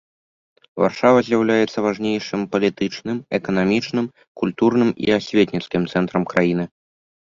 [0.83, 4.05] Варшава з'яўляецца важнейшым палітычным, эканамічным,
[4.45, 6.65] культурным і асветніцкім цэнтрам краіны.